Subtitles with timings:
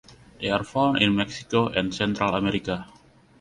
[0.39, 2.87] They are found in Mexico and Central America.